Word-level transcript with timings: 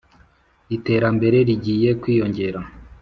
iterambere 0.75 1.37
rigiye 1.47 1.89
kwiyongera” 2.01 2.59